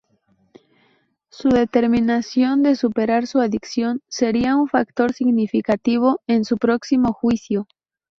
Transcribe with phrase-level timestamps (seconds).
[1.29, 7.67] Su determinación de superar su adicción sería un factor significativo en su próximo juicio.